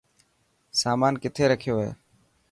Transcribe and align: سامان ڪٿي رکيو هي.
سامان 0.81 1.13
ڪٿي 1.23 1.43
رکيو 1.51 1.75
هي. 1.83 1.91